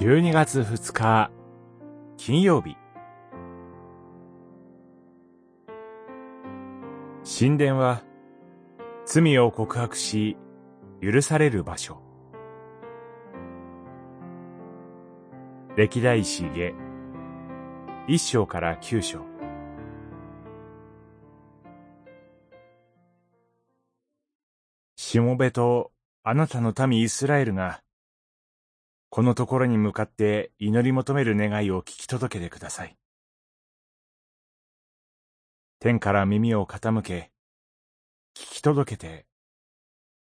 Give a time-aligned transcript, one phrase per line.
[0.00, 1.32] 12月2日
[2.16, 2.76] 金曜日。
[7.24, 8.04] 神殿は
[9.06, 10.36] 罪を告白し
[11.02, 12.00] 許される場所。
[15.76, 16.72] 歴代史下
[18.06, 19.26] 一章から九章。
[24.94, 25.90] しもべと
[26.22, 27.80] あなたの民イスラエルが
[29.18, 32.96] このところに向かって祈り求める願いを聞き届けてください。
[35.80, 37.32] 天から耳を傾け、
[38.36, 39.26] 聞き届けて、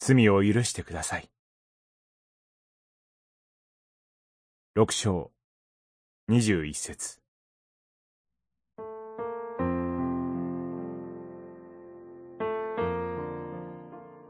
[0.00, 1.30] 罪を許してください。
[4.74, 5.30] 六章、
[6.26, 7.20] 二十一節。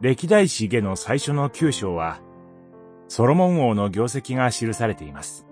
[0.03, 2.21] 歴代史下の最初の九章は、
[3.15, 5.47] ソロモン王の業績が記されています。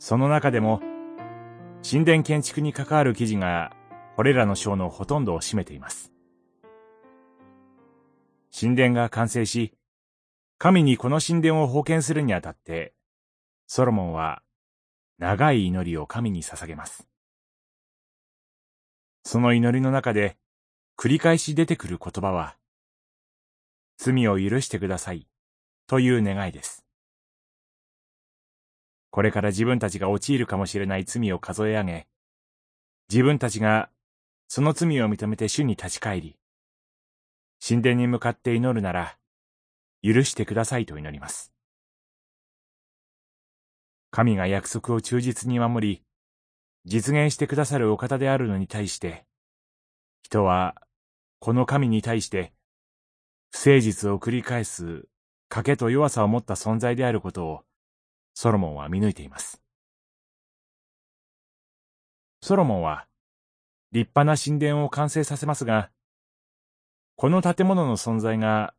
[0.00, 0.80] その中でも、
[1.88, 3.76] 神殿建築に関わる記事が、
[4.16, 6.12] これらの章のほとんどを占めています。
[8.50, 9.72] 神殿が完成し、
[10.58, 12.92] 神にこの神殿を封建するにあたって、
[13.68, 14.42] ソロモンは
[15.18, 17.06] 長い祈りを神に捧げます。
[19.22, 20.36] その祈りの中で
[20.98, 22.56] 繰り返し出てくる言葉は、
[23.96, 25.28] 罪を許してください
[25.86, 26.84] という願いです。
[29.10, 32.06] これから自分たちが陥るかもしれない罪を数え上げ、
[33.08, 33.88] 自分たちが
[34.48, 36.36] その罪を認めて主に立ち返り、
[37.66, 39.16] 神殿に向かって祈るなら、
[40.02, 41.52] 許してくださいと祈ります。
[44.10, 46.02] 神が約束を忠実に守り、
[46.84, 49.24] 実現してくださるお方であるのに対して、
[50.22, 50.74] 人は
[51.38, 52.52] この神に対して
[53.52, 55.06] 不誠実を繰り返す
[55.50, 57.64] 賭けと弱さを持った存在であることを、
[58.34, 59.62] ソロモンは見抜いています。
[62.42, 63.06] ソロモンは、
[63.92, 65.90] 立派な神殿を完成させますが、
[67.16, 68.74] この建物の存在が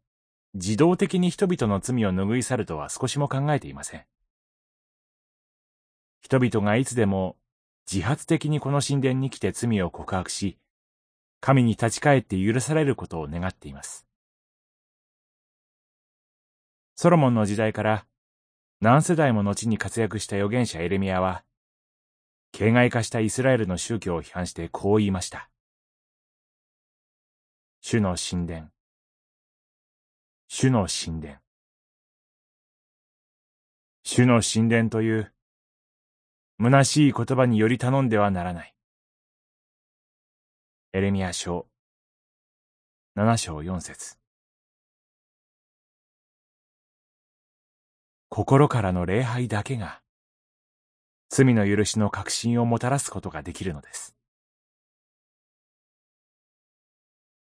[0.54, 4.06] 自動的に人々の罪を拭い去るとは少しも考えていません。
[6.22, 7.36] 人々がいつでも
[7.92, 10.58] 自発的にこの神殿に来て罪を告白し、
[11.40, 14.07] 神に立ち返って許されることを願っています。
[17.00, 18.08] ソロモンの時代から
[18.82, 21.44] 何世代も後に活躍した預言者エレミアは、
[22.52, 25.52] 形骸化したイスラエルの宗教を批判してこう言いました。
[27.82, 28.70] 主の神殿。
[30.48, 31.36] 主の神殿。
[34.02, 35.32] 主の神殿という、
[36.60, 38.76] 虚しい言葉により頼んではならない。
[40.94, 41.68] エレミア書、
[43.14, 44.18] 七章四節。
[48.38, 50.00] 心からの礼拝だけが、
[51.28, 54.16] 罪の許しの確信をもたらすことができるのです。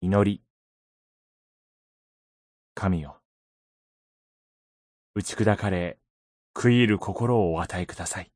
[0.01, 0.41] 祈り。
[2.73, 3.21] 神よ。
[5.13, 5.99] 打ち砕かれ、
[6.57, 8.31] 食い入る心をお与えください。